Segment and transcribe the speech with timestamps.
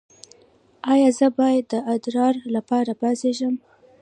[0.91, 3.55] ایا زه باید د ادرار لپاره پاڅیږم؟